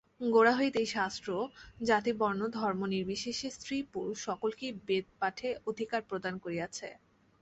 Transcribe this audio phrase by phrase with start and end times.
[0.31, 1.29] গোড়া হইতেই শাস্ত্র
[1.81, 6.87] জাতিবর্ণধর্মনির্বিশেষে স্ত্রীপুরুষ সকলকেই বেদপাঠে অধিকার প্রদান করিয়াছে।